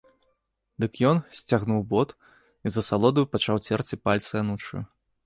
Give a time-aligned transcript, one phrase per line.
[0.83, 2.09] Дык ён сцягнуў бот
[2.69, 4.83] і з асалодаю пачаў церці пальцы анучаю.